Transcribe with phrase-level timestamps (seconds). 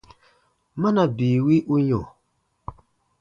[0.81, 2.05] Mana bii wi u yɔ̃?